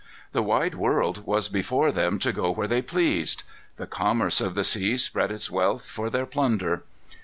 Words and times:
The 0.31 0.41
wide 0.41 0.73
world 0.73 1.27
was 1.27 1.47
before 1.47 1.91
them 1.91 2.17
to 2.21 2.33
go 2.33 2.49
where 2.49 2.67
they 2.67 2.81
pleased. 2.81 3.43
The 3.77 3.85
commerce 3.85 4.41
of 4.41 4.55
the 4.55 4.63
seas 4.63 5.03
spread 5.03 5.29
its 5.31 5.51
wealth 5.51 5.85
for 5.85 6.09
their 6.09 6.25
plunder. 6.25 6.81